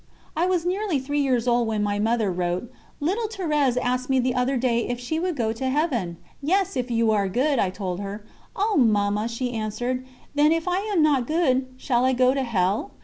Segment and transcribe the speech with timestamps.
[0.35, 4.33] I was nearly three years old when my Mother wrote: "Little Thérèse asked me the
[4.33, 6.17] other day if she would go to Heaven.
[6.41, 8.25] 'Yes, if you are good,' I told her.
[8.55, 10.03] 'Oh, Mamma,' she answered,
[10.33, 12.89] 'then if I am not good, shall I go to Hell?